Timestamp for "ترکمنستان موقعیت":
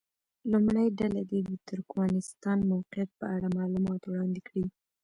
1.69-3.09